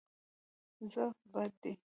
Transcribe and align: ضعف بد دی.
ضعف 0.93 1.15
بد 1.33 1.53
دی. 1.63 1.71